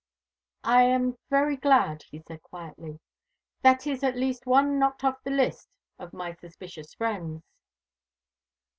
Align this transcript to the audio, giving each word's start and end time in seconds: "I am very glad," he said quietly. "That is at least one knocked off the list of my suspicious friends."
"I 0.63 0.81
am 0.85 1.19
very 1.29 1.55
glad," 1.55 2.01
he 2.09 2.23
said 2.27 2.41
quietly. 2.41 2.99
"That 3.61 3.85
is 3.85 4.01
at 4.03 4.15
least 4.17 4.47
one 4.47 4.79
knocked 4.79 5.03
off 5.03 5.21
the 5.23 5.29
list 5.29 5.69
of 5.99 6.11
my 6.11 6.33
suspicious 6.33 6.95
friends." 6.95 7.43